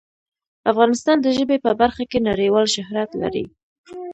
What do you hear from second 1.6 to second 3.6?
په برخه کې نړیوال شهرت لري.